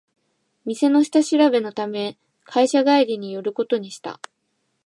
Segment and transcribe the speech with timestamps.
[0.65, 4.19] 店の下調べのため会社帰りに寄ることにした